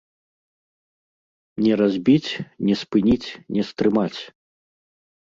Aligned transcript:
Не 1.65 1.73
разбіць, 1.81 2.31
не 2.69 2.75
спыніць, 2.81 3.29
не 3.57 3.63
стрымаць! 3.69 4.19